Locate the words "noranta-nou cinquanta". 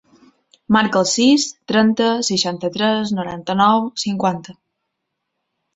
3.21-4.59